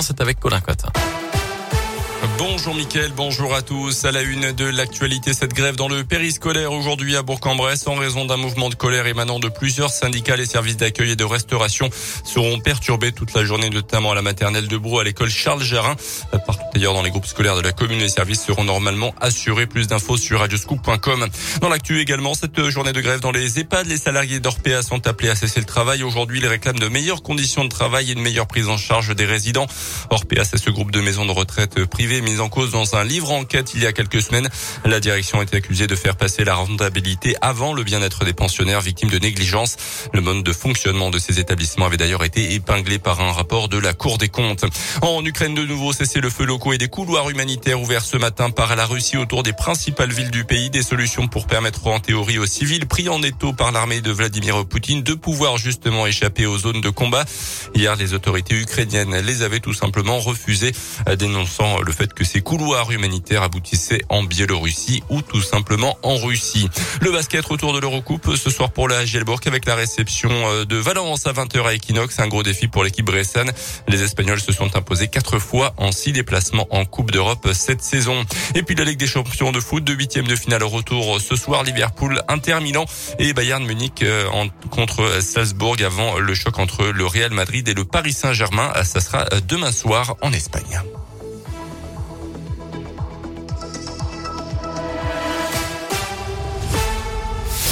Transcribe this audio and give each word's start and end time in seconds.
c'est 0.00 0.20
avec 0.20 0.40
Colin 0.40 0.60
Cotte. 0.60 0.86
Bonjour 2.38 2.76
Mickaël, 2.76 3.10
bonjour 3.16 3.52
à 3.52 3.62
tous. 3.62 4.04
À 4.04 4.12
la 4.12 4.22
une 4.22 4.52
de 4.52 4.64
l'actualité, 4.64 5.34
cette 5.34 5.54
grève 5.54 5.74
dans 5.74 5.88
le 5.88 6.04
périscolaire 6.04 6.72
aujourd'hui 6.72 7.16
à 7.16 7.22
Bourg-en-Bresse 7.22 7.88
en 7.88 7.96
raison 7.96 8.24
d'un 8.24 8.36
mouvement 8.36 8.68
de 8.68 8.76
colère 8.76 9.08
émanant 9.08 9.40
de 9.40 9.48
plusieurs 9.48 9.90
syndicats. 9.90 10.36
Les 10.36 10.46
services 10.46 10.76
d'accueil 10.76 11.10
et 11.10 11.16
de 11.16 11.24
restauration 11.24 11.90
seront 12.24 12.60
perturbés 12.60 13.10
toute 13.10 13.34
la 13.34 13.44
journée, 13.44 13.70
notamment 13.70 14.12
à 14.12 14.14
la 14.14 14.22
maternelle 14.22 14.68
de 14.68 14.76
Brou, 14.76 15.00
à 15.00 15.04
l'école 15.04 15.30
Charles 15.30 15.64
Jarin. 15.64 15.96
Partout 16.30 16.62
d'ailleurs 16.72 16.94
dans 16.94 17.02
les 17.02 17.10
groupes 17.10 17.26
scolaires 17.26 17.56
de 17.56 17.60
la 17.60 17.72
commune, 17.72 17.98
les 17.98 18.08
services 18.08 18.44
seront 18.44 18.64
normalement 18.64 19.14
assurés. 19.20 19.66
Plus 19.66 19.88
d'infos 19.88 20.16
sur 20.16 20.38
radioscoop.com. 20.38 21.26
Dans 21.60 21.68
l'actu 21.68 22.00
également, 22.00 22.34
cette 22.34 22.68
journée 22.68 22.92
de 22.92 23.00
grève 23.00 23.18
dans 23.18 23.32
les 23.32 23.58
EHPAD, 23.58 23.88
les 23.88 23.96
salariés 23.96 24.38
d'Orpea 24.38 24.82
sont 24.82 25.08
appelés 25.08 25.30
à 25.30 25.34
cesser 25.34 25.58
le 25.58 25.66
travail. 25.66 26.04
Aujourd'hui, 26.04 26.38
ils 26.38 26.46
réclament 26.46 26.78
de 26.78 26.88
meilleures 26.88 27.24
conditions 27.24 27.64
de 27.64 27.68
travail 27.68 28.10
et 28.10 28.12
une 28.12 28.22
meilleure 28.22 28.46
prise 28.46 28.68
en 28.68 28.76
charge 28.76 29.12
des 29.16 29.26
résidents. 29.26 29.66
Orpea, 30.10 30.44
c'est 30.44 30.58
ce 30.58 30.70
groupe 30.70 30.92
de 30.92 31.00
maisons 31.00 31.26
de 31.26 31.32
retraite 31.32 31.84
privées 31.86 32.11
mise 32.20 32.40
en 32.40 32.48
cause 32.48 32.70
dans 32.70 32.96
un 32.96 33.04
livre 33.04 33.30
enquête 33.32 33.72
il 33.74 33.82
y 33.82 33.86
a 33.86 33.92
quelques 33.92 34.22
semaines. 34.22 34.48
La 34.84 35.00
direction 35.00 35.40
été 35.42 35.56
accusée 35.56 35.86
de 35.86 35.96
faire 35.96 36.16
passer 36.16 36.44
la 36.44 36.54
rentabilité 36.54 37.34
avant 37.40 37.72
le 37.72 37.82
bien-être 37.82 38.24
des 38.24 38.32
pensionnaires 38.32 38.80
victimes 38.80 39.10
de 39.10 39.18
négligence. 39.18 39.76
Le 40.12 40.20
mode 40.20 40.42
de 40.42 40.52
fonctionnement 40.52 41.10
de 41.10 41.18
ces 41.18 41.40
établissements 41.40 41.86
avait 41.86 41.96
d'ailleurs 41.96 42.24
été 42.24 42.54
épinglé 42.54 42.98
par 42.98 43.20
un 43.20 43.32
rapport 43.32 43.68
de 43.68 43.78
la 43.78 43.94
Cour 43.94 44.18
des 44.18 44.28
comptes. 44.28 44.64
En 45.00 45.24
Ukraine, 45.24 45.54
de 45.54 45.64
nouveau, 45.64 45.92
cessez 45.92 46.20
le 46.20 46.30
feu 46.30 46.44
locaux 46.44 46.72
et 46.72 46.78
des 46.78 46.88
couloirs 46.88 47.30
humanitaires 47.30 47.80
ouverts 47.80 48.04
ce 48.04 48.16
matin 48.16 48.50
par 48.50 48.74
la 48.76 48.86
Russie 48.86 49.16
autour 49.16 49.42
des 49.42 49.52
principales 49.52 50.12
villes 50.12 50.30
du 50.30 50.44
pays. 50.44 50.70
Des 50.70 50.82
solutions 50.82 51.28
pour 51.28 51.46
permettre 51.46 51.86
en 51.86 52.00
théorie 52.00 52.38
aux 52.38 52.46
civils 52.46 52.86
pris 52.86 53.08
en 53.08 53.22
étau 53.22 53.52
par 53.52 53.72
l'armée 53.72 54.00
de 54.00 54.10
Vladimir 54.10 54.64
Poutine 54.66 55.02
de 55.02 55.14
pouvoir 55.14 55.58
justement 55.58 56.06
échapper 56.06 56.46
aux 56.46 56.58
zones 56.58 56.80
de 56.80 56.90
combat. 56.90 57.24
Hier, 57.74 57.94
les 57.96 58.14
autorités 58.14 58.54
ukrainiennes 58.54 59.16
les 59.16 59.42
avaient 59.42 59.60
tout 59.60 59.72
simplement 59.72 60.18
refusées, 60.18 60.72
dénonçant 61.18 61.80
le 61.80 61.92
fait 61.92 62.01
que 62.10 62.24
ces 62.24 62.40
couloirs 62.40 62.90
humanitaires 62.90 63.42
aboutissaient 63.42 64.02
en 64.08 64.22
Biélorussie 64.24 65.02
ou 65.08 65.22
tout 65.22 65.40
simplement 65.40 65.96
en 66.02 66.16
Russie. 66.16 66.68
Le 67.00 67.12
basket 67.12 67.44
retour 67.44 67.72
de 67.72 67.78
l'Eurocoupe 67.78 68.36
ce 68.36 68.50
soir 68.50 68.72
pour 68.72 68.88
la 68.88 69.04
Gielbourg 69.04 69.40
avec 69.46 69.64
la 69.64 69.74
réception 69.74 70.30
euh, 70.30 70.64
de 70.64 70.76
Valence 70.76 71.26
à 71.26 71.32
20h 71.32 71.64
à 71.64 71.74
Equinox. 71.74 72.18
Un 72.18 72.28
gros 72.28 72.42
défi 72.42 72.66
pour 72.66 72.84
l'équipe 72.84 73.06
bressane. 73.06 73.52
Les 73.88 74.02
Espagnols 74.02 74.40
se 74.40 74.52
sont 74.52 74.76
imposés 74.76 75.08
quatre 75.08 75.38
fois 75.38 75.74
en 75.76 75.92
six 75.92 76.12
déplacements 76.12 76.66
en 76.70 76.84
Coupe 76.84 77.10
d'Europe 77.10 77.48
cette 77.52 77.82
saison. 77.82 78.24
Et 78.54 78.62
puis 78.62 78.74
la 78.74 78.84
Ligue 78.84 78.98
des 78.98 79.06
champions 79.06 79.52
de 79.52 79.60
foot 79.60 79.84
de 79.84 79.92
huitième 79.92 80.26
de 80.26 80.36
finale 80.36 80.64
retour 80.64 81.20
ce 81.20 81.36
soir. 81.36 81.62
Liverpool, 81.62 82.22
Inter 82.28 82.60
Milan 82.60 82.84
et 83.18 83.32
Bayern 83.32 83.64
Munich 83.64 84.02
euh, 84.02 84.26
contre 84.70 85.22
Salzbourg 85.22 85.76
avant 85.84 86.18
le 86.18 86.34
choc 86.34 86.58
entre 86.58 86.86
le 86.86 87.06
Real 87.06 87.30
Madrid 87.30 87.68
et 87.68 87.74
le 87.74 87.84
Paris 87.84 88.12
Saint-Germain. 88.12 88.72
Ça 88.82 89.00
sera 89.00 89.26
demain 89.46 89.72
soir 89.72 90.16
en 90.20 90.32
Espagne. 90.32 90.80